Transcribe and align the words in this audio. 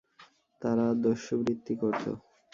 তারা 0.61 0.85
দস্যুবৃত্তি 1.03 1.73
করতো। 1.81 2.11